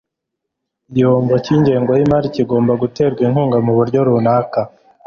Igihombo 0.89 1.33
cyingengo 1.45 1.91
yimari 1.99 2.27
kigomba 2.35 2.71
guterwa 2.81 3.21
inkunga 3.27 3.57
muburyo 3.65 3.99
runaka. 4.07 4.59